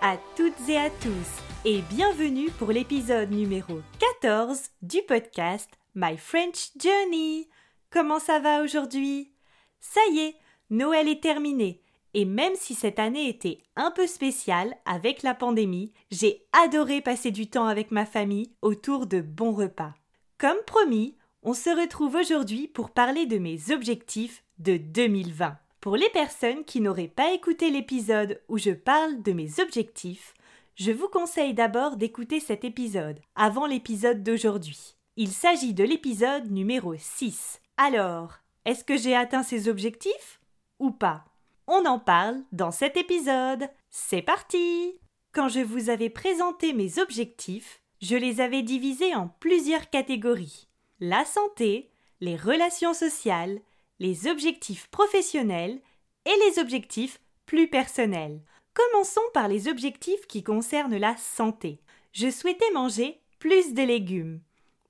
à 0.00 0.16
toutes 0.36 0.68
et 0.68 0.76
à 0.76 0.90
tous 0.90 1.42
et 1.64 1.82
bienvenue 1.82 2.50
pour 2.52 2.70
l'épisode 2.70 3.30
numéro 3.30 3.80
14 4.22 4.70
du 4.82 4.98
podcast 5.02 5.68
My 5.94 6.16
French 6.16 6.70
Journey. 6.78 7.48
Comment 7.90 8.20
ça 8.20 8.38
va 8.38 8.62
aujourd'hui? 8.62 9.32
Ça 9.80 10.00
y 10.12 10.20
est, 10.20 10.36
Noël 10.70 11.08
est 11.08 11.22
terminé 11.22 11.82
et 12.14 12.24
même 12.24 12.54
si 12.54 12.74
cette 12.74 12.98
année 12.98 13.28
était 13.28 13.58
un 13.76 13.90
peu 13.90 14.06
spéciale 14.06 14.74
avec 14.86 15.22
la 15.22 15.34
pandémie, 15.34 15.92
j'ai 16.10 16.46
adoré 16.52 17.00
passer 17.00 17.30
du 17.30 17.50
temps 17.50 17.66
avec 17.66 17.90
ma 17.90 18.06
famille 18.06 18.52
autour 18.62 19.06
de 19.06 19.20
bons 19.20 19.52
repas. 19.52 19.94
Comme 20.38 20.58
promis, 20.66 21.16
on 21.42 21.54
se 21.54 21.70
retrouve 21.70 22.14
aujourd'hui 22.14 22.68
pour 22.68 22.90
parler 22.90 23.26
de 23.26 23.38
mes 23.38 23.72
objectifs 23.72 24.44
de 24.58 24.76
2020. 24.76 25.58
Pour 25.80 25.96
les 25.96 26.10
personnes 26.10 26.64
qui 26.64 26.80
n'auraient 26.80 27.06
pas 27.06 27.32
écouté 27.32 27.70
l'épisode 27.70 28.42
où 28.48 28.58
je 28.58 28.72
parle 28.72 29.22
de 29.22 29.32
mes 29.32 29.60
objectifs, 29.60 30.34
je 30.74 30.90
vous 30.90 31.06
conseille 31.08 31.54
d'abord 31.54 31.96
d'écouter 31.96 32.40
cet 32.40 32.64
épisode 32.64 33.20
avant 33.36 33.64
l'épisode 33.64 34.24
d'aujourd'hui. 34.24 34.96
Il 35.16 35.30
s'agit 35.30 35.74
de 35.74 35.84
l'épisode 35.84 36.50
numéro 36.50 36.96
6. 36.96 37.60
Alors, 37.76 38.38
est-ce 38.64 38.82
que 38.82 38.96
j'ai 38.96 39.14
atteint 39.14 39.44
ces 39.44 39.68
objectifs 39.68 40.40
ou 40.80 40.90
pas? 40.90 41.24
On 41.68 41.84
en 41.86 42.00
parle 42.00 42.42
dans 42.50 42.72
cet 42.72 42.96
épisode. 42.96 43.68
C'est 43.90 44.22
parti 44.22 44.98
Quand 45.32 45.48
je 45.48 45.60
vous 45.60 45.90
avais 45.90 46.10
présenté 46.10 46.72
mes 46.72 46.98
objectifs, 46.98 47.82
je 48.02 48.16
les 48.16 48.40
avais 48.40 48.62
divisés 48.62 49.14
en 49.14 49.28
plusieurs 49.38 49.90
catégories. 49.90 50.66
La 50.98 51.24
santé, 51.24 51.92
les 52.20 52.36
relations 52.36 52.94
sociales, 52.94 53.60
les 53.98 54.26
objectifs 54.26 54.86
professionnels 54.88 55.80
et 56.24 56.34
les 56.46 56.58
objectifs 56.58 57.20
plus 57.46 57.68
personnels. 57.68 58.40
Commençons 58.74 59.20
par 59.34 59.48
les 59.48 59.68
objectifs 59.68 60.26
qui 60.26 60.42
concernent 60.42 60.96
la 60.96 61.16
santé. 61.16 61.80
Je 62.12 62.30
souhaitais 62.30 62.70
manger 62.72 63.20
plus 63.38 63.74
de 63.74 63.82
légumes, 63.82 64.40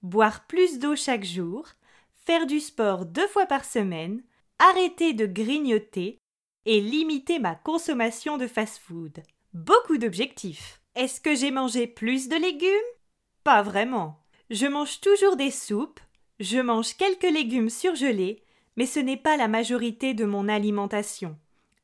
boire 0.02 0.46
plus 0.46 0.78
d'eau 0.78 0.96
chaque 0.96 1.24
jour, 1.24 1.68
faire 2.26 2.46
du 2.46 2.60
sport 2.60 3.06
deux 3.06 3.26
fois 3.28 3.46
par 3.46 3.64
semaine, 3.64 4.22
arrêter 4.58 5.12
de 5.12 5.26
grignoter 5.26 6.18
et 6.66 6.80
limiter 6.80 7.38
ma 7.38 7.54
consommation 7.54 8.36
de 8.36 8.46
fast-food. 8.46 9.22
Beaucoup 9.54 9.96
d'objectifs. 9.96 10.82
Est-ce 10.94 11.20
que 11.20 11.34
j'ai 11.34 11.50
mangé 11.50 11.86
plus 11.86 12.28
de 12.28 12.36
légumes? 12.36 12.68
Pas 13.44 13.62
vraiment. 13.62 14.20
Je 14.50 14.66
mange 14.66 15.00
toujours 15.00 15.36
des 15.36 15.50
soupes, 15.50 16.00
je 16.40 16.58
mange 16.58 16.94
quelques 16.96 17.22
légumes 17.22 17.70
surgelés 17.70 18.42
mais 18.78 18.86
ce 18.86 19.00
n'est 19.00 19.16
pas 19.16 19.36
la 19.36 19.48
majorité 19.48 20.14
de 20.14 20.24
mon 20.24 20.48
alimentation. 20.48 21.36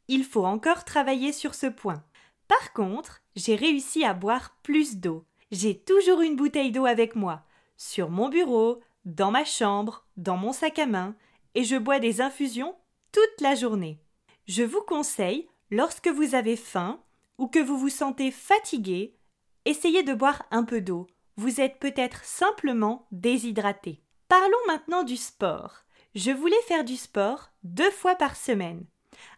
Il 0.06 0.22
faut 0.22 0.44
encore 0.44 0.84
travailler 0.84 1.32
sur 1.32 1.56
ce 1.56 1.66
point. 1.66 2.04
Par 2.46 2.72
contre, 2.72 3.20
j'ai 3.34 3.56
réussi 3.56 4.04
à 4.04 4.14
boire 4.14 4.56
plus 4.62 4.98
d'eau. 4.98 5.24
J'ai 5.50 5.76
toujours 5.76 6.20
une 6.20 6.36
bouteille 6.36 6.70
d'eau 6.70 6.86
avec 6.86 7.16
moi, 7.16 7.42
sur 7.76 8.10
mon 8.10 8.28
bureau, 8.28 8.80
dans 9.06 9.32
ma 9.32 9.44
chambre, 9.44 10.06
dans 10.16 10.36
mon 10.36 10.52
sac 10.52 10.78
à 10.78 10.86
main, 10.86 11.16
et 11.56 11.64
je 11.64 11.74
bois 11.74 11.98
des 11.98 12.20
infusions 12.20 12.76
toute 13.10 13.40
la 13.40 13.56
journée. 13.56 13.98
Je 14.46 14.62
vous 14.62 14.82
conseille, 14.82 15.48
lorsque 15.72 16.08
vous 16.08 16.36
avez 16.36 16.54
faim 16.54 17.00
ou 17.38 17.48
que 17.48 17.58
vous 17.58 17.76
vous 17.76 17.88
sentez 17.88 18.30
fatigué, 18.30 19.16
essayez 19.64 20.04
de 20.04 20.14
boire 20.14 20.44
un 20.52 20.62
peu 20.62 20.80
d'eau. 20.80 21.08
Vous 21.38 21.60
êtes 21.60 21.80
peut-être 21.80 22.24
simplement 22.24 23.08
déshydraté. 23.10 24.00
Parlons 24.28 24.66
maintenant 24.68 25.02
du 25.02 25.16
sport 25.16 25.83
je 26.14 26.30
voulais 26.30 26.60
faire 26.66 26.84
du 26.84 26.96
sport 26.96 27.50
deux 27.62 27.90
fois 27.90 28.14
par 28.14 28.36
semaine. 28.36 28.84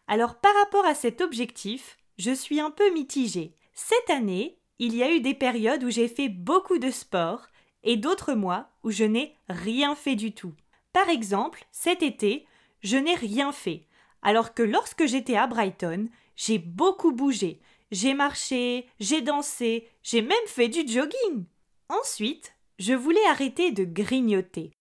Alors 0.08 0.36
par 0.36 0.54
rapport 0.54 0.84
à 0.84 0.94
cet 0.94 1.20
objectif, 1.20 1.96
je 2.18 2.32
suis 2.32 2.60
un 2.60 2.70
peu 2.70 2.92
mitigée. 2.92 3.54
Cette 3.74 4.10
année, 4.10 4.58
il 4.78 4.94
y 4.94 5.02
a 5.02 5.10
eu 5.10 5.20
des 5.20 5.34
périodes 5.34 5.84
où 5.84 5.90
j'ai 5.90 6.08
fait 6.08 6.28
beaucoup 6.28 6.78
de 6.78 6.90
sport 6.90 7.46
et 7.82 7.96
d'autres 7.96 8.34
mois 8.34 8.68
où 8.82 8.90
je 8.90 9.04
n'ai 9.04 9.36
rien 9.48 9.94
fait 9.94 10.16
du 10.16 10.32
tout. 10.32 10.54
Par 10.92 11.08
exemple, 11.08 11.66
cet 11.72 12.02
été, 12.02 12.46
je 12.82 12.96
n'ai 12.96 13.14
rien 13.14 13.52
fait, 13.52 13.86
alors 14.22 14.54
que 14.54 14.62
lorsque 14.62 15.06
j'étais 15.06 15.36
à 15.36 15.46
Brighton, 15.46 16.08
j'ai 16.36 16.58
beaucoup 16.58 17.12
bougé, 17.12 17.60
j'ai 17.90 18.14
marché, 18.14 18.86
j'ai 19.00 19.22
dansé, 19.22 19.88
j'ai 20.02 20.22
même 20.22 20.36
fait 20.46 20.68
du 20.68 20.86
jogging. 20.86 21.44
Ensuite, 21.88 22.54
je 22.78 22.92
voulais 22.92 23.24
arrêter 23.28 23.72
de 23.72 23.84
grignoter. 23.84 24.75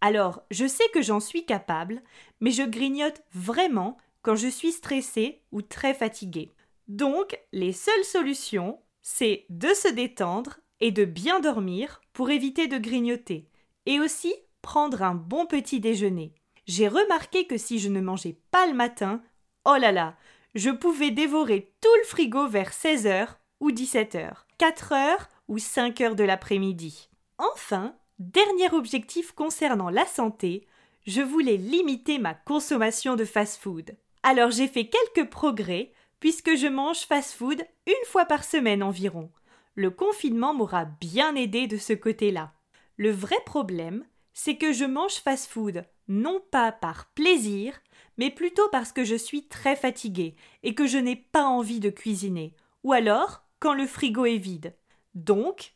Alors, 0.00 0.42
je 0.50 0.66
sais 0.66 0.88
que 0.94 1.02
j'en 1.02 1.20
suis 1.20 1.44
capable, 1.44 2.02
mais 2.40 2.50
je 2.50 2.62
grignote 2.62 3.22
vraiment 3.32 3.96
quand 4.22 4.36
je 4.36 4.48
suis 4.48 4.72
stressée 4.72 5.42
ou 5.52 5.62
très 5.62 5.94
fatiguée. 5.94 6.52
Donc, 6.86 7.38
les 7.52 7.72
seules 7.72 8.04
solutions, 8.04 8.80
c'est 9.02 9.46
de 9.50 9.68
se 9.74 9.88
détendre 9.88 10.60
et 10.80 10.92
de 10.92 11.04
bien 11.04 11.40
dormir 11.40 12.00
pour 12.12 12.30
éviter 12.30 12.68
de 12.68 12.78
grignoter, 12.78 13.48
et 13.86 14.00
aussi 14.00 14.34
prendre 14.62 15.02
un 15.02 15.14
bon 15.14 15.46
petit 15.46 15.80
déjeuner. 15.80 16.34
J'ai 16.66 16.88
remarqué 16.88 17.46
que 17.46 17.56
si 17.58 17.78
je 17.78 17.88
ne 17.88 18.00
mangeais 18.00 18.38
pas 18.50 18.66
le 18.66 18.74
matin, 18.74 19.22
oh 19.64 19.76
là 19.80 19.92
là, 19.92 20.16
je 20.54 20.70
pouvais 20.70 21.10
dévorer 21.10 21.72
tout 21.80 21.94
le 22.00 22.06
frigo 22.06 22.46
vers 22.48 22.70
16h 22.70 23.28
ou 23.60 23.70
17h, 23.70 24.32
4h 24.58 25.16
ou 25.48 25.56
5h 25.56 26.14
de 26.14 26.24
l'après-midi. 26.24 27.08
Enfin, 27.38 27.96
Dernier 28.18 28.72
objectif 28.72 29.30
concernant 29.30 29.90
la 29.90 30.04
santé, 30.04 30.66
je 31.06 31.22
voulais 31.22 31.56
limiter 31.56 32.18
ma 32.18 32.34
consommation 32.34 33.14
de 33.14 33.24
fast-food. 33.24 33.96
Alors 34.24 34.50
j'ai 34.50 34.66
fait 34.66 34.88
quelques 34.88 35.30
progrès 35.30 35.92
puisque 36.18 36.56
je 36.56 36.66
mange 36.66 37.02
fast-food 37.02 37.64
une 37.86 38.06
fois 38.06 38.24
par 38.24 38.42
semaine 38.42 38.82
environ. 38.82 39.30
Le 39.76 39.90
confinement 39.90 40.52
m'aura 40.52 40.84
bien 40.84 41.36
aidé 41.36 41.68
de 41.68 41.76
ce 41.76 41.92
côté-là. 41.92 42.52
Le 42.96 43.12
vrai 43.12 43.36
problème, 43.46 44.04
c'est 44.32 44.56
que 44.56 44.72
je 44.72 44.84
mange 44.84 45.14
fast-food 45.14 45.84
non 46.08 46.42
pas 46.50 46.72
par 46.72 47.10
plaisir, 47.10 47.78
mais 48.16 48.30
plutôt 48.30 48.68
parce 48.72 48.90
que 48.90 49.04
je 49.04 49.14
suis 49.14 49.46
très 49.46 49.76
fatiguée 49.76 50.34
et 50.64 50.74
que 50.74 50.88
je 50.88 50.98
n'ai 50.98 51.16
pas 51.16 51.44
envie 51.44 51.80
de 51.80 51.90
cuisiner, 51.90 52.54
ou 52.82 52.92
alors 52.92 53.44
quand 53.60 53.74
le 53.74 53.86
frigo 53.86 54.24
est 54.24 54.38
vide. 54.38 54.74
Donc, 55.14 55.72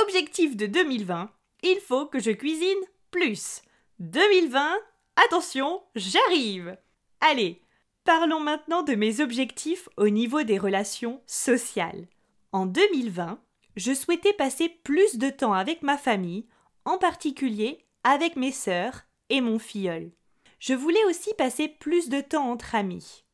objectif 0.00 0.56
de 0.56 0.66
2020, 0.66 1.30
il 1.62 1.78
faut 1.80 2.06
que 2.06 2.18
je 2.18 2.30
cuisine 2.30 2.80
plus. 3.10 3.62
2020, 3.98 4.78
attention, 5.16 5.82
j'arrive. 5.94 6.76
Allez, 7.20 7.62
parlons 8.04 8.40
maintenant 8.40 8.82
de 8.82 8.94
mes 8.94 9.20
objectifs 9.20 9.88
au 9.96 10.08
niveau 10.08 10.42
des 10.42 10.58
relations 10.58 11.22
sociales. 11.26 12.08
En 12.52 12.66
2020, 12.66 13.40
je 13.76 13.92
souhaitais 13.92 14.32
passer 14.32 14.68
plus 14.68 15.18
de 15.18 15.30
temps 15.30 15.52
avec 15.52 15.82
ma 15.82 15.96
famille, 15.96 16.46
en 16.84 16.98
particulier 16.98 17.86
avec 18.04 18.36
mes 18.36 18.52
sœurs 18.52 19.02
et 19.28 19.40
mon 19.40 19.58
filleul. 19.58 20.12
Je 20.58 20.74
voulais 20.74 21.04
aussi 21.04 21.32
passer 21.34 21.68
plus 21.68 22.08
de 22.08 22.20
temps 22.20 22.50
entre 22.50 22.74
amis. 22.74 23.24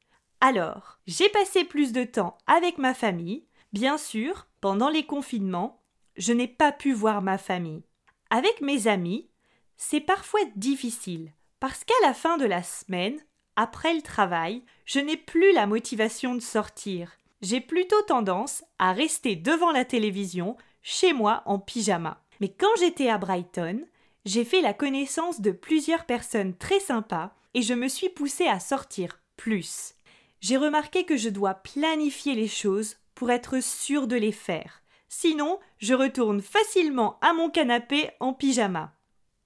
Alors, 0.40 0.98
j'ai 1.06 1.28
passé 1.28 1.64
plus 1.64 1.92
de 1.92 2.04
temps 2.04 2.36
avec 2.46 2.78
ma 2.78 2.94
famille. 2.94 3.46
Bien 3.72 3.98
sûr, 3.98 4.46
pendant 4.60 4.90
les 4.90 5.06
confinements, 5.06 5.82
je 6.16 6.32
n'ai 6.32 6.48
pas 6.48 6.72
pu 6.72 6.92
voir 6.92 7.22
ma 7.22 7.38
famille. 7.38 7.82
Avec 8.30 8.60
mes 8.60 8.88
amis, 8.88 9.28
c'est 9.76 10.00
parfois 10.00 10.40
difficile 10.56 11.32
parce 11.60 11.84
qu'à 11.84 11.94
la 12.02 12.12
fin 12.12 12.36
de 12.38 12.44
la 12.44 12.62
semaine, 12.62 13.18
après 13.56 13.94
le 13.94 14.02
travail, 14.02 14.62
je 14.84 15.00
n'ai 15.00 15.16
plus 15.16 15.52
la 15.52 15.66
motivation 15.66 16.34
de 16.34 16.40
sortir. 16.40 17.12
j'ai 17.42 17.60
plutôt 17.60 18.00
tendance 18.02 18.64
à 18.78 18.92
rester 18.92 19.36
devant 19.36 19.70
la 19.70 19.84
télévision, 19.84 20.56
chez 20.82 21.12
moi 21.12 21.42
en 21.46 21.58
pyjama. 21.58 22.22
Mais 22.40 22.48
quand 22.48 22.74
j'étais 22.78 23.08
à 23.08 23.18
Brighton, 23.18 23.84
j'ai 24.24 24.44
fait 24.44 24.60
la 24.60 24.74
connaissance 24.74 25.40
de 25.40 25.52
plusieurs 25.52 26.06
personnes 26.06 26.56
très 26.56 26.80
sympas 26.80 27.34
et 27.54 27.62
je 27.62 27.74
me 27.74 27.88
suis 27.88 28.08
poussée 28.08 28.48
à 28.48 28.58
sortir 28.58 29.20
plus. 29.36 29.94
J'ai 30.40 30.56
remarqué 30.56 31.04
que 31.04 31.16
je 31.16 31.28
dois 31.28 31.54
planifier 31.54 32.34
les 32.34 32.48
choses 32.48 32.96
pour 33.14 33.30
être 33.30 33.62
sûre 33.62 34.06
de 34.06 34.16
les 34.16 34.32
faire. 34.32 34.82
Sinon, 35.08 35.58
je 35.78 35.94
retourne 35.94 36.40
facilement 36.40 37.18
à 37.20 37.32
mon 37.32 37.50
canapé 37.50 38.10
en 38.20 38.32
pyjama. 38.32 38.92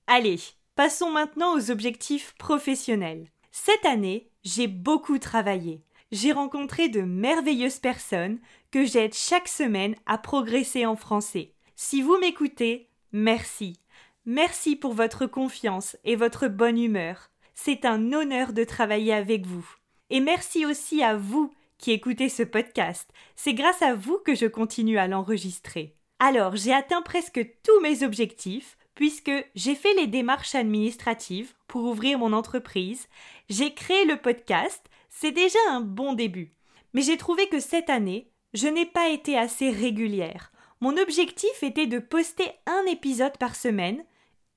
Allez, 0.07 0.41
passons 0.75 1.11
maintenant 1.11 1.57
aux 1.57 1.71
objectifs 1.71 2.35
professionnels. 2.39 3.29
Cette 3.51 3.85
année, 3.85 4.31
j'ai 4.43 4.67
beaucoup 4.67 5.19
travaillé. 5.19 5.83
J'ai 6.13 6.33
rencontré 6.33 6.89
de 6.89 7.03
merveilleuses 7.03 7.79
personnes 7.79 8.39
que 8.71 8.85
j'aide 8.85 9.15
chaque 9.15 9.49
semaine 9.49 9.95
à 10.07 10.19
progresser 10.19 10.87
en 10.87 10.97
français. 10.97 11.55
Si 11.77 12.03
vous 12.03 12.19
m'écoutez, 12.19 12.89
merci. 13.13 13.79
Merci 14.27 14.77
pour 14.77 14.93
votre 14.93 15.27
confiance 15.27 15.97
et 16.05 16.17
votre 16.17 16.49
bonne 16.49 16.79
humeur. 16.79 17.31
C'est 17.55 17.85
un 17.85 18.13
honneur 18.13 18.53
de 18.53 18.65
travailler 18.65 19.13
avec 19.13 19.47
vous. 19.47 19.67
Et 20.09 20.21
merci 20.21 20.67
aussi 20.67 21.03
à 21.03 21.17
vous 21.17 21.53
qui 21.81 21.93
écoutez 21.93 22.29
ce 22.29 22.43
podcast. 22.43 23.11
C'est 23.37 23.55
grâce 23.55 23.81
à 23.83 23.95
vous 23.95 24.19
que 24.19 24.35
je 24.35 24.47
continue 24.47 24.99
à 24.99 25.09
l'enregistrer. 25.09 25.97
Alors, 26.19 26.55
j'ai 26.55 26.75
atteint 26.75 27.01
presque 27.01 27.41
tous 27.63 27.81
mes 27.81 28.03
objectifs 28.03 28.77
puisque 28.95 29.33
j'ai 29.55 29.75
fait 29.75 29.95
les 29.95 30.07
démarches 30.07 30.55
administratives 30.55 31.55
pour 31.69 31.85
ouvrir 31.85 32.19
mon 32.19 32.35
entreprise, 32.35 33.09
j'ai 33.49 33.73
créé 33.73 34.05
le 34.05 34.19
podcast, 34.19 34.85
c'est 35.09 35.33
déjà 35.33 35.59
un 35.71 35.81
bon 35.81 36.13
début. 36.13 36.55
Mais 36.93 37.01
j'ai 37.01 37.17
trouvé 37.17 37.49
que 37.49 37.61
cette 37.61 37.89
année, 37.89 38.31
je 38.53 38.69
n'ai 38.69 38.85
pas 38.85 39.09
été 39.09 39.39
assez 39.39 39.71
régulière. 39.71 40.53
Mon 40.83 40.99
objectif 40.99 41.63
était 41.63 41.87
de 41.87 41.99
poster 41.99 42.53
un 42.67 42.85
épisode 42.91 43.39
par 43.39 43.57
semaine, 43.57 44.05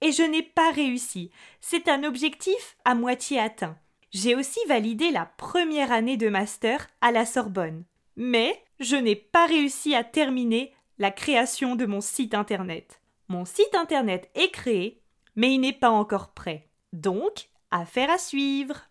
et 0.01 0.11
je 0.11 0.23
n'ai 0.23 0.43
pas 0.43 0.71
réussi. 0.71 1.31
C'est 1.61 1.87
un 1.87 2.03
objectif 2.03 2.75
à 2.83 2.95
moitié 2.95 3.39
atteint. 3.39 3.77
J'ai 4.13 4.35
aussi 4.35 4.59
validé 4.67 5.09
la 5.09 5.25
première 5.25 5.91
année 5.91 6.17
de 6.17 6.29
master 6.29 6.87
à 7.01 7.11
la 7.11 7.25
Sorbonne. 7.25 7.83
Mais 8.15 8.63
je 8.79 8.95
n'ai 8.95 9.15
pas 9.15 9.47
réussi 9.47 9.95
à 9.95 10.03
terminer 10.03 10.71
la 10.99 11.09
création 11.09 11.75
de 11.75 11.87
mon 11.87 11.99
site 11.99 12.35
internet. 12.35 13.01
Mon 13.27 13.43
site 13.43 13.73
internet 13.73 14.29
est 14.35 14.51
créé, 14.51 15.01
mais 15.35 15.55
il 15.55 15.59
n'est 15.61 15.73
pas 15.73 15.89
encore 15.89 16.33
prêt. 16.33 16.69
Donc, 16.91 17.49
affaire 17.71 18.11
à 18.11 18.19
suivre. 18.19 18.81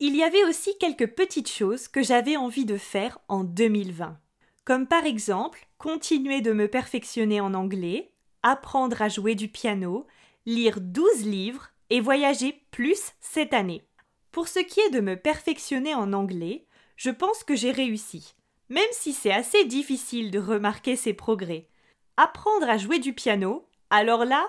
Il 0.00 0.16
y 0.16 0.24
avait 0.24 0.44
aussi 0.44 0.76
quelques 0.78 1.14
petites 1.14 1.50
choses 1.50 1.86
que 1.86 2.02
j'avais 2.02 2.36
envie 2.36 2.64
de 2.64 2.78
faire 2.78 3.18
en 3.28 3.44
2020. 3.44 4.18
Comme 4.64 4.88
par 4.88 5.06
exemple, 5.06 5.68
continuer 5.78 6.40
de 6.40 6.52
me 6.52 6.66
perfectionner 6.66 7.40
en 7.40 7.54
anglais, 7.54 8.10
apprendre 8.42 9.00
à 9.02 9.08
jouer 9.08 9.36
du 9.36 9.48
piano, 9.48 10.06
lire 10.46 10.80
12 10.80 11.24
livres 11.26 11.68
et 11.90 12.00
voyager 12.00 12.64
plus 12.72 13.12
cette 13.20 13.54
année. 13.54 13.87
Pour 14.30 14.48
ce 14.48 14.58
qui 14.58 14.80
est 14.80 14.90
de 14.90 15.00
me 15.00 15.16
perfectionner 15.16 15.94
en 15.94 16.12
anglais, 16.12 16.66
je 16.96 17.10
pense 17.10 17.44
que 17.44 17.56
j'ai 17.56 17.70
réussi, 17.70 18.34
même 18.68 18.82
si 18.92 19.12
c'est 19.12 19.32
assez 19.32 19.64
difficile 19.64 20.30
de 20.30 20.38
remarquer 20.38 20.96
ces 20.96 21.14
progrès. 21.14 21.68
Apprendre 22.16 22.68
à 22.68 22.78
jouer 22.78 22.98
du 22.98 23.12
piano, 23.12 23.68
alors 23.90 24.24
là, 24.24 24.48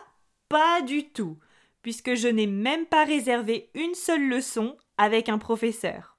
pas 0.50 0.82
du 0.82 1.10
tout, 1.10 1.38
puisque 1.82 2.16
je 2.16 2.28
n'ai 2.28 2.48
même 2.48 2.86
pas 2.86 3.06
réservé 3.06 3.70
une 3.74 3.96
seule 3.96 4.28
leçon 4.28 4.78
avec 4.98 5.30
un 5.30 5.38
professeur. 5.38 6.18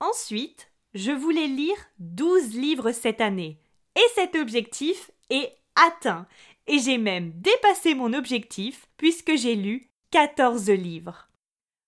Ensuite, 0.00 0.70
je 0.94 1.12
voulais 1.12 1.48
lire 1.48 1.76
12 1.98 2.54
livres 2.54 2.92
cette 2.92 3.20
année, 3.20 3.58
et 3.96 4.08
cet 4.14 4.36
objectif 4.36 5.10
est 5.30 5.52
atteint, 5.74 6.26
et 6.66 6.78
j'ai 6.78 6.98
même 6.98 7.32
dépassé 7.36 7.94
mon 7.94 8.12
objectif 8.12 8.86
puisque 8.96 9.36
j'ai 9.36 9.54
lu 9.54 9.90
14 10.10 10.70
livres. 10.70 11.28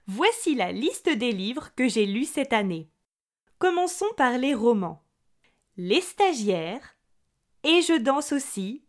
Voici 0.06 0.54
la 0.54 0.70
liste 0.70 1.08
des 1.08 1.32
livres 1.32 1.70
que 1.74 1.88
j'ai 1.88 2.04
lus 2.04 2.26
cette 2.26 2.52
année. 2.52 2.90
Commençons 3.58 4.12
par 4.18 4.36
les 4.36 4.52
romans. 4.52 5.02
Les 5.78 6.02
stagiaires, 6.02 6.98
Et 7.62 7.80
je 7.80 7.96
danse 7.96 8.32
aussi, 8.32 8.84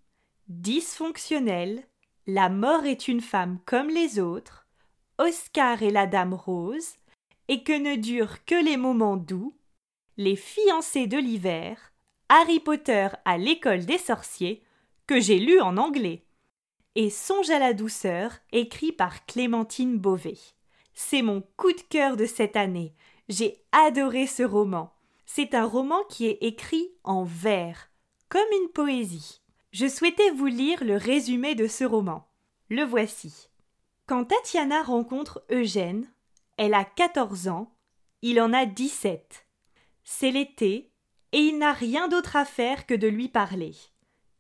Dysfonctionnel, 0.50 1.88
La 2.28 2.50
mort 2.50 2.86
est 2.86 3.08
une 3.08 3.22
femme 3.22 3.60
comme 3.66 3.88
les 3.88 4.20
autres, 4.20 4.68
Oscar 5.18 5.82
et 5.84 5.90
la 5.90 6.06
dame 6.06 6.34
rose, 6.34 6.96
et 7.48 7.64
que 7.64 7.72
ne 7.72 7.96
durent 7.96 8.44
que 8.44 8.62
les 8.62 8.76
moments 8.76 9.18
doux, 9.18 9.56
Les 10.18 10.36
fiancés 10.36 11.08
de 11.08 11.18
l'hiver, 11.18 11.94
Harry 12.28 12.60
Potter 12.60 13.08
à 13.24 13.38
l'école 13.38 13.86
des 13.86 13.98
sorciers, 13.98 14.64
que 15.08 15.22
j'ai 15.22 15.40
lu 15.40 15.62
en 15.62 15.78
anglais, 15.78 16.26
et 16.96 17.10
Songe 17.10 17.52
à 17.52 17.60
la 17.60 17.74
douceur, 17.74 18.34
écrit 18.52 18.92
par 18.92 19.26
Clémentine 19.26 19.98
Beauvais. 19.98 20.55
C'est 20.96 21.22
mon 21.22 21.42
coup 21.58 21.74
de 21.74 21.82
cœur 21.82 22.16
de 22.18 22.26
cette 22.26 22.56
année. 22.56 22.96
J'ai 23.28 23.62
adoré 23.72 24.28
ce 24.28 24.44
roman. 24.44 24.94
C'est 25.26 25.54
un 25.54 25.66
roman 25.66 26.04
qui 26.10 26.26
est 26.26 26.38
écrit 26.42 26.90
en 27.04 27.24
vers, 27.24 27.92
comme 28.30 28.48
une 28.62 28.70
poésie. 28.70 29.42
Je 29.72 29.88
souhaitais 29.88 30.32
vous 30.32 30.46
lire 30.46 30.84
le 30.84 30.96
résumé 30.96 31.54
de 31.54 31.68
ce 31.68 31.84
roman. 31.84 32.28
Le 32.70 32.84
voici. 32.84 33.50
Quand 34.08 34.26
Tatiana 34.26 34.84
rencontre 34.84 35.44
Eugène, 35.52 36.10
elle 36.58 36.74
a 36.74 36.86
14 36.86 37.50
ans, 37.50 37.76
il 38.22 38.40
en 38.40 38.54
a 38.54 38.66
17. 38.66 39.46
C'est 40.04 40.32
l'été, 40.32 40.92
et 41.34 41.40
il 41.40 41.58
n'a 41.58 41.74
rien 41.74 42.08
d'autre 42.08 42.38
à 42.38 42.46
faire 42.46 42.86
que 42.86 42.94
de 42.94 43.08
lui 43.08 43.28
parler. 43.28 43.76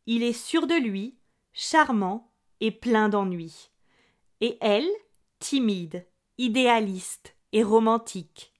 Il 0.05 0.23
est 0.23 0.33
sûr 0.33 0.67
de 0.67 0.75
lui, 0.75 1.17
charmant 1.51 2.31
et 2.61 2.71
plein 2.71 3.09
d'ennuis. 3.09 3.71
Et 4.39 4.57
elle, 4.61 4.87
timide, 5.39 6.05
idéaliste 6.37 7.35
et 7.51 7.63
romantique. 7.63 8.53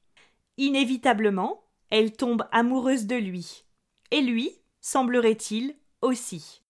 Inévitablement, 0.57 1.63
elle 1.89 2.15
tombe 2.15 2.47
amoureuse 2.51 3.05
de 3.05 3.15
lui. 3.15 3.65
Et 4.11 4.21
lui, 4.21 4.51
semblerait-il, 4.81 5.75
aussi. 6.01 6.63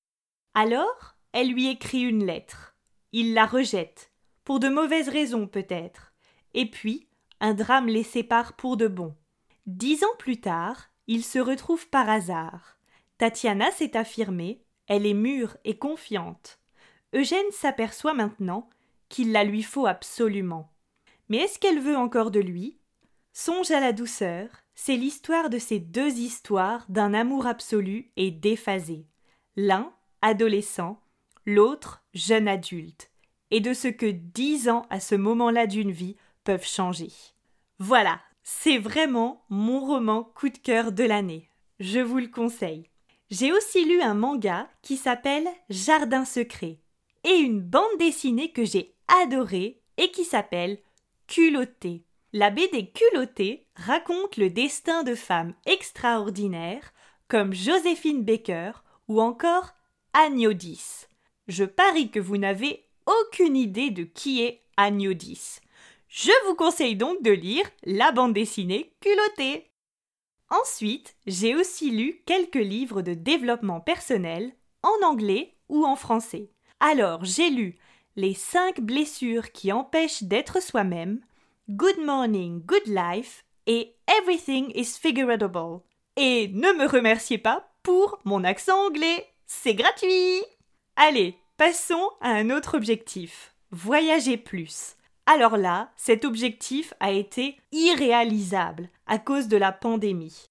Alors, 0.53 1.15
elle 1.31 1.51
lui 1.51 1.67
écrit 1.67 2.01
une 2.01 2.25
lettre. 2.25 2.75
Il 3.11 3.33
la 3.33 3.45
rejette, 3.45 4.11
pour 4.43 4.59
de 4.59 4.69
mauvaises 4.69 5.09
raisons 5.09 5.47
peut-être. 5.47 6.13
Et 6.53 6.69
puis, 6.69 7.07
un 7.39 7.53
drame 7.53 7.87
les 7.87 8.03
sépare 8.03 8.53
pour 8.53 8.77
de 8.77 8.87
bon. 8.87 9.15
Dix 9.65 10.03
ans 10.03 10.15
plus 10.17 10.39
tard, 10.39 10.89
ils 11.07 11.23
se 11.23 11.39
retrouvent 11.39 11.89
par 11.89 12.09
hasard. 12.09 12.77
Tatiana 13.17 13.71
s'est 13.71 13.97
affirmée, 13.97 14.63
elle 14.87 15.05
est 15.05 15.13
mûre 15.13 15.57
et 15.63 15.77
confiante. 15.77 16.59
Eugène 17.13 17.51
s'aperçoit 17.51 18.13
maintenant 18.13 18.69
qu'il 19.09 19.31
la 19.31 19.43
lui 19.43 19.63
faut 19.63 19.87
absolument. 19.87 20.74
Mais 21.29 21.37
est-ce 21.37 21.59
qu'elle 21.59 21.79
veut 21.79 21.97
encore 21.97 22.31
de 22.31 22.39
lui? 22.39 22.77
Songe 23.33 23.71
à 23.71 23.79
la 23.79 23.93
douceur, 23.93 24.47
c'est 24.75 24.95
l'histoire 24.95 25.49
de 25.49 25.57
ces 25.57 25.79
deux 25.79 26.19
histoires 26.19 26.85
d'un 26.89 27.13
amour 27.13 27.47
absolu 27.47 28.11
et 28.15 28.31
déphasé. 28.31 29.05
L'un, 29.55 29.93
adolescent, 30.21 31.01
l'autre, 31.45 32.03
jeune 32.13 32.47
adulte, 32.47 33.11
et 33.51 33.59
de 33.59 33.73
ce 33.73 33.87
que 33.87 34.05
dix 34.05 34.69
ans 34.69 34.85
à 34.89 34.99
ce 34.99 35.15
moment-là 35.15 35.67
d'une 35.67 35.91
vie 35.91 36.17
peuvent 36.43 36.65
changer. 36.65 37.09
Voilà, 37.79 38.21
c'est 38.43 38.77
vraiment 38.77 39.43
mon 39.49 39.79
roman 39.79 40.23
coup 40.23 40.49
de 40.49 40.57
cœur 40.57 40.91
de 40.91 41.03
l'année. 41.03 41.49
Je 41.79 41.99
vous 41.99 42.19
le 42.19 42.27
conseille. 42.27 42.89
J'ai 43.31 43.51
aussi 43.51 43.85
lu 43.85 44.01
un 44.01 44.13
manga 44.13 44.69
qui 44.81 44.97
s'appelle 44.97 45.47
Jardin 45.69 46.25
secret 46.25 46.79
et 47.23 47.35
une 47.35 47.59
bande 47.59 47.97
dessinée 47.97 48.51
que 48.51 48.63
j'ai 48.63 48.95
adorée 49.23 49.81
et 49.97 50.11
qui 50.11 50.23
s'appelle 50.23 50.79
Culotté. 51.27 52.03
La 52.33 52.51
BD 52.51 52.91
Culotté 52.91 53.67
raconte 53.75 54.37
le 54.37 54.49
destin 54.49 55.03
de 55.03 55.15
femmes 55.15 55.53
extraordinaires 55.65 56.93
comme 57.27 57.53
Joséphine 57.53 58.23
Baker 58.23 58.71
ou 59.07 59.21
encore 59.21 59.73
Agnodis. 60.13 61.07
Je 61.47 61.63
parie 61.63 62.11
que 62.11 62.19
vous 62.19 62.37
n'avez 62.37 62.85
aucune 63.07 63.57
idée 63.57 63.89
de 63.89 64.03
qui 64.03 64.43
est 64.43 64.61
Agnodis. 64.77 65.59
Je 66.07 66.31
vous 66.47 66.55
conseille 66.55 66.95
donc 66.95 67.23
de 67.23 67.31
lire 67.31 67.65
la 67.83 68.11
bande 68.11 68.33
dessinée 68.33 68.95
culottée. 69.01 69.71
Ensuite, 70.49 71.15
j'ai 71.25 71.55
aussi 71.55 71.89
lu 71.89 72.21
quelques 72.27 72.55
livres 72.55 73.01
de 73.01 73.13
développement 73.13 73.81
personnel 73.81 74.53
en 74.83 75.05
anglais 75.05 75.55
ou 75.69 75.85
en 75.85 75.95
français. 75.95 76.51
Alors, 76.79 77.25
j'ai 77.25 77.49
lu 77.49 77.77
Les 78.17 78.33
5 78.33 78.79
blessures 78.79 79.51
qui 79.51 79.73
empêchent 79.73 80.23
d'être 80.23 80.61
soi-même, 80.61 81.19
Good 81.69 81.99
Morning, 81.99 82.61
Good 82.61 82.87
Life 82.87 83.43
et 83.67 83.93
Everything 84.07 84.71
is 84.73 84.97
Figureable. 84.97 85.81
Et 86.15 86.47
ne 86.53 86.71
me 86.71 86.87
remerciez 86.87 87.37
pas 87.37 87.73
pour 87.83 88.19
mon 88.23 88.45
accent 88.45 88.87
anglais, 88.87 89.27
c'est 89.45 89.75
gratuit. 89.75 90.41
Allez, 90.95 91.37
passons 91.57 92.09
à 92.21 92.29
un 92.29 92.51
autre 92.51 92.77
objectif. 92.77 93.53
Voyager 93.71 94.37
plus. 94.37 94.95
Alors 95.25 95.57
là, 95.57 95.91
cet 95.97 96.23
objectif 96.23 96.93
a 97.01 97.11
été 97.11 97.57
irréalisable 97.73 98.87
à 99.07 99.19
cause 99.19 99.49
de 99.49 99.57
la 99.57 99.73
pandémie. 99.73 100.45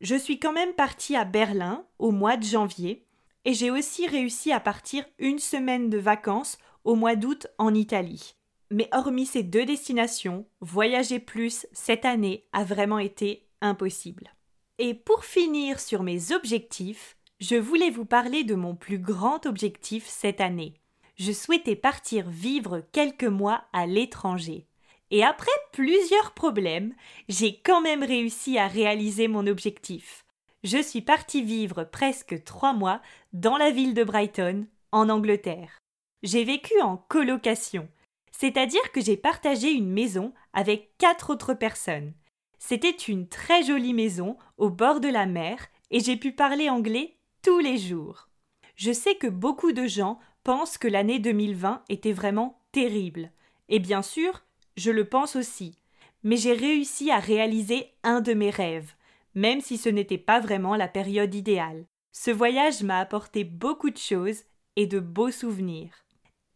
Je 0.00 0.14
suis 0.14 0.38
quand 0.38 0.52
même 0.52 0.74
partie 0.74 1.16
à 1.16 1.24
Berlin 1.24 1.84
au 1.98 2.12
mois 2.12 2.36
de 2.36 2.44
janvier 2.44 3.04
et 3.44 3.52
j'ai 3.52 3.72
aussi 3.72 4.06
réussi 4.06 4.52
à 4.52 4.60
partir 4.60 5.04
une 5.18 5.40
semaine 5.40 5.90
de 5.90 5.98
vacances 5.98 6.56
au 6.84 6.94
mois 6.94 7.16
d'août 7.16 7.46
en 7.58 7.74
Italie. 7.74 8.34
Mais 8.70 8.88
hormis 8.92 9.26
ces 9.26 9.42
deux 9.42 9.64
destinations, 9.64 10.46
voyager 10.60 11.18
plus 11.18 11.66
cette 11.72 12.04
année 12.04 12.46
a 12.52 12.64
vraiment 12.64 12.98
été 12.98 13.46
impossible. 13.60 14.32
Et 14.78 14.94
pour 14.94 15.24
finir 15.24 15.80
sur 15.80 16.02
mes 16.02 16.32
objectifs, 16.32 17.16
je 17.40 17.56
voulais 17.56 17.90
vous 17.90 18.04
parler 18.04 18.44
de 18.44 18.54
mon 18.54 18.74
plus 18.74 18.98
grand 18.98 19.46
objectif 19.46 20.06
cette 20.06 20.40
année. 20.40 20.74
Je 21.16 21.32
souhaitais 21.32 21.76
partir 21.76 22.30
vivre 22.30 22.82
quelques 22.92 23.24
mois 23.24 23.64
à 23.72 23.86
l'étranger. 23.86 24.66
Et 25.10 25.24
après 25.24 25.50
plusieurs 25.72 26.32
problèmes, 26.32 26.94
j'ai 27.28 27.60
quand 27.60 27.80
même 27.80 28.04
réussi 28.04 28.58
à 28.58 28.68
réaliser 28.68 29.26
mon 29.26 29.46
objectif. 29.46 30.24
Je 30.62 30.80
suis 30.80 31.02
partie 31.02 31.42
vivre 31.42 31.84
presque 31.84 32.44
trois 32.44 32.72
mois 32.72 33.00
dans 33.32 33.56
la 33.56 33.70
ville 33.70 33.94
de 33.94 34.04
Brighton, 34.04 34.66
en 34.92 35.08
Angleterre. 35.08 35.79
J'ai 36.22 36.44
vécu 36.44 36.78
en 36.82 36.98
colocation, 36.98 37.88
c'est-à-dire 38.30 38.92
que 38.92 39.00
j'ai 39.00 39.16
partagé 39.16 39.70
une 39.70 39.90
maison 39.90 40.34
avec 40.52 40.96
quatre 40.98 41.30
autres 41.30 41.54
personnes. 41.54 42.12
C'était 42.58 42.90
une 42.90 43.26
très 43.26 43.62
jolie 43.62 43.94
maison 43.94 44.36
au 44.58 44.68
bord 44.68 45.00
de 45.00 45.08
la 45.08 45.24
mer 45.24 45.68
et 45.90 46.00
j'ai 46.00 46.16
pu 46.16 46.32
parler 46.32 46.68
anglais 46.68 47.16
tous 47.42 47.58
les 47.58 47.78
jours. 47.78 48.28
Je 48.76 48.92
sais 48.92 49.14
que 49.14 49.26
beaucoup 49.26 49.72
de 49.72 49.86
gens 49.86 50.18
pensent 50.44 50.78
que 50.78 50.88
l'année 50.88 51.18
2020 51.18 51.84
était 51.88 52.12
vraiment 52.12 52.60
terrible. 52.72 53.30
Et 53.70 53.78
bien 53.78 54.02
sûr, 54.02 54.44
je 54.76 54.90
le 54.90 55.08
pense 55.08 55.36
aussi. 55.36 55.78
Mais 56.22 56.36
j'ai 56.36 56.52
réussi 56.52 57.10
à 57.10 57.18
réaliser 57.18 57.94
un 58.02 58.20
de 58.20 58.34
mes 58.34 58.50
rêves, 58.50 58.92
même 59.34 59.62
si 59.62 59.78
ce 59.78 59.88
n'était 59.88 60.18
pas 60.18 60.38
vraiment 60.38 60.76
la 60.76 60.88
période 60.88 61.34
idéale. 61.34 61.86
Ce 62.12 62.30
voyage 62.30 62.82
m'a 62.82 62.98
apporté 62.98 63.44
beaucoup 63.44 63.88
de 63.88 63.96
choses 63.96 64.42
et 64.76 64.86
de 64.86 65.00
beaux 65.00 65.30
souvenirs. 65.30 66.04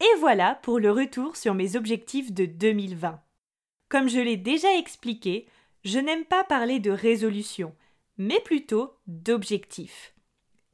Et 0.05 0.19
voilà 0.19 0.57
pour 0.57 0.79
le 0.79 0.91
retour 0.91 1.35
sur 1.35 1.55
mes 1.55 1.77
objectifs 1.77 2.31
de 2.31 2.45
2020. 2.45 3.23
Comme 3.89 4.09
je 4.09 4.21
l'ai 4.21 4.37
déjà 4.37 4.77
expliqué, 4.77 5.47
je 5.83 5.99
n'aime 5.99 6.27
pas 6.27 6.45
parler 6.45 6.79
de 6.79 6.91
résolution, 6.91 7.75
mais 8.19 8.39
plutôt 8.41 8.93
d'objectifs. 9.07 10.13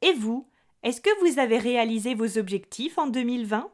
Et 0.01 0.11
vous, 0.11 0.49
est-ce 0.83 0.99
que 0.99 1.17
vous 1.21 1.39
avez 1.39 1.59
réalisé 1.59 2.13
vos 2.13 2.37
objectifs 2.37 2.97
en 2.97 3.07
2020 3.07 3.71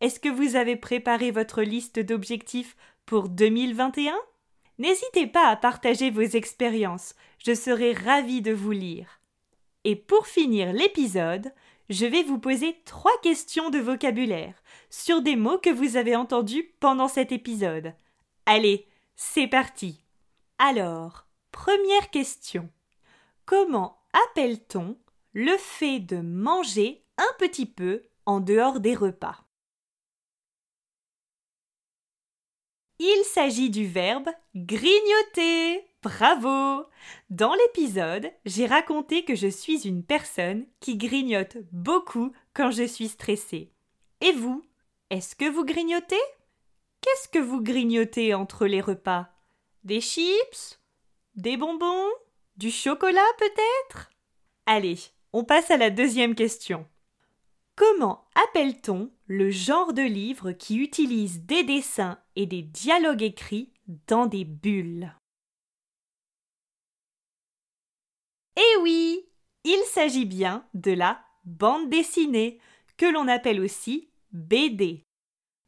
Est-ce 0.00 0.18
que 0.18 0.28
vous 0.28 0.56
avez 0.56 0.74
préparé 0.74 1.30
votre 1.30 1.62
liste 1.62 2.00
d'objectifs 2.00 2.76
pour 3.06 3.28
2021 3.28 4.16
N'hésitez 4.78 5.28
pas 5.28 5.46
à 5.46 5.54
partager 5.54 6.10
vos 6.10 6.22
expériences, 6.22 7.14
je 7.38 7.54
serai 7.54 7.92
ravie 7.92 8.42
de 8.42 8.52
vous 8.52 8.72
lire. 8.72 9.20
Et 9.84 9.94
pour 9.94 10.26
finir 10.26 10.72
l'épisode, 10.72 11.52
je 11.92 12.06
vais 12.06 12.22
vous 12.22 12.38
poser 12.38 12.80
trois 12.84 13.16
questions 13.22 13.70
de 13.70 13.78
vocabulaire 13.78 14.54
sur 14.88 15.20
des 15.20 15.36
mots 15.36 15.58
que 15.58 15.70
vous 15.70 15.96
avez 15.96 16.16
entendus 16.16 16.74
pendant 16.80 17.08
cet 17.08 17.32
épisode. 17.32 17.94
Allez, 18.46 18.86
c'est 19.14 19.46
parti. 19.46 20.02
Alors, 20.58 21.26
première 21.50 22.10
question. 22.10 22.70
Comment 23.44 24.00
appelle-t-on 24.30 24.96
le 25.34 25.56
fait 25.58 26.00
de 26.00 26.16
manger 26.16 27.04
un 27.18 27.36
petit 27.38 27.66
peu 27.66 28.02
en 28.24 28.40
dehors 28.40 28.80
des 28.80 28.94
repas? 28.94 29.44
Il 32.98 33.24
s'agit 33.24 33.68
du 33.68 33.86
verbe 33.86 34.30
grignoter. 34.54 35.84
Bravo! 36.02 36.84
Dans 37.30 37.54
l'épisode, 37.54 38.32
j'ai 38.44 38.66
raconté 38.66 39.24
que 39.24 39.36
je 39.36 39.46
suis 39.46 39.86
une 39.86 40.02
personne 40.02 40.66
qui 40.80 40.96
grignote 40.96 41.58
beaucoup 41.70 42.32
quand 42.54 42.72
je 42.72 42.82
suis 42.82 43.06
stressée. 43.06 43.70
Et 44.20 44.32
vous 44.32 44.64
Est-ce 45.10 45.36
que 45.36 45.48
vous 45.48 45.64
grignotez? 45.64 46.20
Qu'est-ce 47.02 47.28
que 47.28 47.38
vous 47.38 47.62
grignotez 47.62 48.34
entre 48.34 48.66
les 48.66 48.80
repas? 48.80 49.28
Des 49.84 50.00
chips? 50.00 50.80
Des 51.36 51.56
bonbons? 51.56 52.10
Du 52.56 52.72
chocolat 52.72 53.20
peut-être? 53.38 54.10
Allez, 54.66 54.98
on 55.32 55.44
passe 55.44 55.70
à 55.70 55.76
la 55.76 55.90
deuxième 55.90 56.34
question. 56.34 56.84
Comment 57.76 58.24
appelle-t-on 58.48 59.12
le 59.26 59.50
genre 59.52 59.92
de 59.92 60.02
livre 60.02 60.50
qui 60.50 60.78
utilise 60.78 61.42
des 61.42 61.62
dessins 61.62 62.18
et 62.34 62.46
des 62.46 62.62
dialogues 62.62 63.22
écrits 63.22 63.72
dans 64.08 64.26
des 64.26 64.44
bulles? 64.44 65.14
Eh 68.56 68.80
oui, 68.82 69.26
il 69.64 69.82
s'agit 69.86 70.26
bien 70.26 70.66
de 70.74 70.92
la 70.92 71.20
bande 71.44 71.88
dessinée, 71.88 72.58
que 72.96 73.06
l'on 73.06 73.28
appelle 73.28 73.60
aussi 73.60 74.10
BD. 74.32 75.04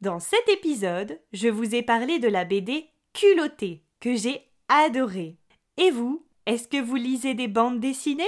Dans 0.01 0.19
cet 0.19 0.47
épisode, 0.49 1.19
je 1.33 1.47
vous 1.47 1.75
ai 1.75 1.81
parlé 1.81 2.19
de 2.19 2.27
la 2.27 2.45
BD 2.45 2.89
culottée, 3.13 3.83
que 3.99 4.15
j'ai 4.15 4.41
adorée. 4.67 5.37
Et 5.77 5.91
vous, 5.91 6.25
est-ce 6.45 6.67
que 6.67 6.81
vous 6.81 6.95
lisez 6.95 7.33
des 7.33 7.47
bandes 7.47 7.79
dessinées? 7.79 8.23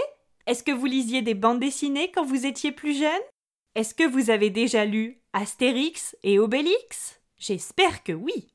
Est-ce 0.45 0.63
que 0.63 0.71
vous 0.71 0.85
lisiez 0.85 1.21
des 1.21 1.35
bandes 1.35 1.59
dessinées 1.59 2.11
quand 2.11 2.23
vous 2.23 2.45
étiez 2.45 2.71
plus 2.71 2.97
jeune? 2.97 3.21
Est-ce 3.75 3.93
que 3.93 4.07
vous 4.07 4.29
avez 4.29 4.49
déjà 4.49 4.85
lu 4.85 5.21
Astérix 5.33 6.15
et 6.23 6.39
Obélix? 6.39 7.21
J'espère 7.37 8.03
que 8.03 8.13
oui. 8.13 8.53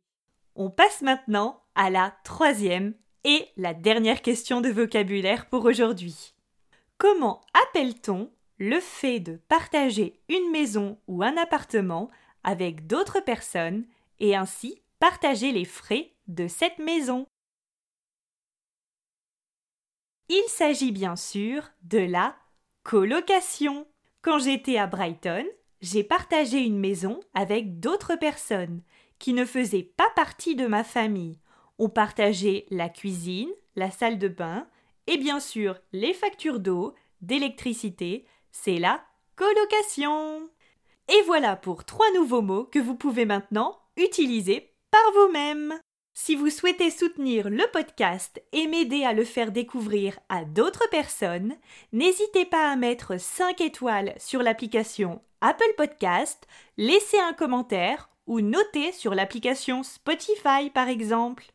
On 0.57 0.71
passe 0.71 1.03
maintenant 1.03 1.63
à 1.75 1.91
la 1.91 2.15
troisième 2.25 2.95
et 3.25 3.49
la 3.57 3.75
dernière 3.75 4.23
question 4.23 4.61
de 4.61 4.69
vocabulaire 4.69 5.49
pour 5.49 5.65
aujourd'hui. 5.65 6.35
Comment 6.99 7.41
appelle-t-on 7.69 8.31
le 8.59 8.81
fait 8.81 9.21
de 9.21 9.37
partager 9.49 10.21
une 10.29 10.51
maison 10.51 10.99
ou 11.09 11.23
un 11.23 11.37
appartement 11.37 12.11
avec 12.45 12.87
d'autres 12.87 13.21
personnes 13.21 13.85
et 14.21 14.37
ainsi 14.37 14.83
partager 14.99 15.53
les 15.53 15.65
frais 15.65 16.15
de 16.29 16.49
cette 16.49 16.79
maison? 16.79 17.27
Il 20.29 20.45
s'agit 20.49 20.93
bien 20.93 21.17
sûr 21.17 21.71
de 21.83 21.99
la 21.99 22.37
colocation. 22.85 23.87
Quand 24.23 24.39
j'étais 24.39 24.79
à 24.79 24.87
Brighton, 24.87 25.45
j'ai 25.81 26.05
partagé 26.05 26.59
une 26.59 26.79
maison 26.79 27.21
avec 27.35 27.81
d'autres 27.81 28.17
personnes 28.17 28.83
qui 29.19 29.33
ne 29.33 29.45
faisaient 29.45 29.93
pas 29.97 30.09
partie 30.15 30.55
de 30.55 30.67
ma 30.67 30.85
famille. 30.85 31.39
On 31.85 31.89
partageait 31.89 32.65
la 32.71 32.89
cuisine, 32.89 33.51
la 33.75 33.91
salle 33.91 34.21
de 34.21 34.29
bain 34.29 34.69
et 35.09 35.19
bien 35.19 35.41
sûr 35.41 35.81
les 35.93 36.15
factures 36.15 36.61
d'eau, 36.61 36.95
d'électricité. 37.23 38.25
C'est 38.53 38.79
la 38.79 39.03
colocation. 39.35 40.49
Et 41.09 41.23
voilà 41.27 41.57
pour 41.57 41.85
trois 41.85 42.07
nouveaux 42.15 42.41
mots 42.41 42.67
que 42.67 42.79
vous 42.79 42.95
pouvez 42.95 43.25
maintenant 43.25 43.81
utiliser 43.97 44.77
par 44.93 45.03
vous-même. 45.13 45.75
Si 46.15 46.37
vous 46.37 46.51
souhaitez 46.51 46.89
soutenir 46.89 47.51
le 47.51 47.69
podcast 47.73 48.41
et 48.53 48.69
m'aider 48.69 49.03
à 49.03 49.13
le 49.13 49.25
faire 49.25 49.51
découvrir 49.51 50.21
à 50.29 50.45
d'autres 50.45 50.89
personnes, 50.89 51.57
n'hésitez 51.93 52.45
pas 52.45 52.71
à 52.71 52.77
mettre 52.77 53.19
5 53.19 53.61
étoiles 53.61 54.15
sur 54.19 54.41
l'application 54.45 55.21
Apple 55.41 55.75
Podcast, 55.77 56.47
laisser 56.77 57.19
un 57.19 57.33
commentaire 57.33 58.09
ou 58.29 58.41
noter 58.41 58.93
sur 58.93 59.17
l'application 59.17 59.83
Spotify 59.83 60.71
par 60.73 60.89
exemple. 60.89 61.53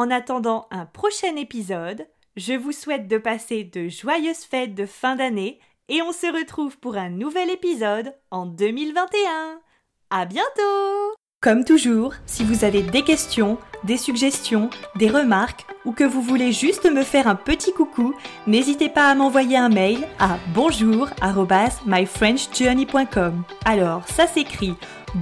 En 0.00 0.10
attendant 0.10 0.66
un 0.70 0.86
prochain 0.86 1.36
épisode, 1.36 2.06
je 2.34 2.54
vous 2.54 2.72
souhaite 2.72 3.06
de 3.06 3.18
passer 3.18 3.64
de 3.64 3.88
joyeuses 3.88 4.46
fêtes 4.50 4.74
de 4.74 4.86
fin 4.86 5.14
d'année 5.14 5.60
et 5.90 6.00
on 6.00 6.12
se 6.12 6.26
retrouve 6.26 6.78
pour 6.78 6.96
un 6.96 7.10
nouvel 7.10 7.50
épisode 7.50 8.14
en 8.30 8.46
2021. 8.46 9.60
À 10.08 10.24
bientôt! 10.24 11.12
Comme 11.42 11.66
toujours, 11.66 12.14
si 12.24 12.44
vous 12.44 12.64
avez 12.64 12.80
des 12.80 13.02
questions, 13.02 13.58
des 13.84 13.98
suggestions, 13.98 14.70
des 14.96 15.10
remarques 15.10 15.66
ou 15.84 15.92
que 15.92 16.04
vous 16.04 16.22
voulez 16.22 16.52
juste 16.52 16.90
me 16.90 17.02
faire 17.02 17.28
un 17.28 17.34
petit 17.34 17.74
coucou, 17.74 18.14
n'hésitez 18.46 18.88
pas 18.88 19.10
à 19.10 19.14
m'envoyer 19.14 19.58
un 19.58 19.68
mail 19.68 20.08
à 20.18 20.38
bonjour@myfrenchjourney.com. 20.54 23.42
Alors, 23.66 24.08
ça 24.08 24.26
s'écrit 24.26 24.76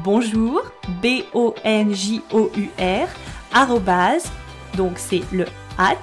bonjour 0.05 0.63
b 1.03 1.25
o 1.35 1.57
n 1.65 1.93
j 1.93 2.23
o 2.31 2.49
u 2.57 2.71
r 2.79 3.09
donc 4.79 4.93
c'est 4.97 5.23
le 5.33 5.45
at 5.77 5.97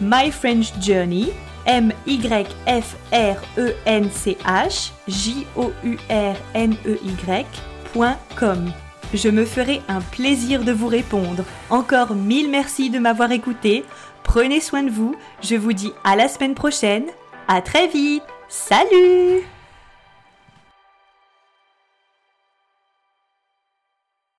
myfrenchjourney 0.00 1.32
m 1.64 1.92
y 2.06 2.18
f 2.66 2.96
r 3.12 3.36
e 3.56 3.74
n 3.86 4.10
c 4.10 4.36
h 4.44 4.92
j 5.08 5.46
o 5.56 5.72
u 5.82 5.96
r 6.10 6.36
n 6.54 6.76
e 6.84 6.98
y.com. 7.02 8.72
Je 9.14 9.28
me 9.28 9.44
ferai 9.44 9.80
un 9.88 10.00
plaisir 10.00 10.64
de 10.64 10.72
vous 10.72 10.88
répondre. 10.88 11.44
Encore 11.70 12.14
mille 12.14 12.50
merci 12.50 12.90
de 12.90 12.98
m'avoir 12.98 13.32
écouté. 13.32 13.84
Prenez 14.22 14.60
soin 14.60 14.82
de 14.82 14.90
vous. 14.90 15.14
Je 15.40 15.56
vous 15.56 15.72
dis 15.72 15.92
à 16.04 16.16
la 16.16 16.28
semaine 16.28 16.54
prochaine. 16.54 17.06
À 17.48 17.62
très 17.62 17.86
vite. 17.86 18.24
Salut 18.48 19.55